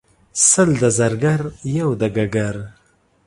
سل 0.49 0.69
د 0.81 0.83
زرګر 0.97 1.41
یو 1.77 1.89
دګګر. 2.01 2.55